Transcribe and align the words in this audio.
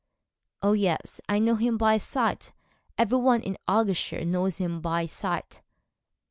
'Oh, 0.63 0.71
yes! 0.73 1.21
I 1.29 1.37
know 1.37 1.53
him 1.53 1.77
by 1.77 1.97
sight 1.99 2.53
every 2.97 3.19
one 3.19 3.43
in 3.43 3.55
Argyleshire 3.67 4.25
knows 4.25 4.57
him 4.57 4.81
by 4.81 5.05
sight.' 5.05 5.61